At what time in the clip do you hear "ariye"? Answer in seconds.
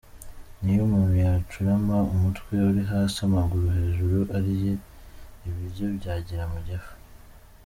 4.37-4.73